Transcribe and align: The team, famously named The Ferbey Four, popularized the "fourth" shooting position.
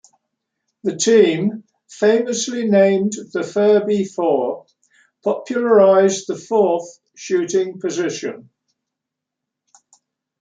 The 0.81 0.95
team, 0.95 1.63
famously 1.87 2.65
named 2.67 3.11
The 3.33 3.41
Ferbey 3.43 4.03
Four, 4.03 4.65
popularized 5.23 6.25
the 6.25 6.37
"fourth" 6.37 6.97
shooting 7.15 7.79
position. 7.79 8.49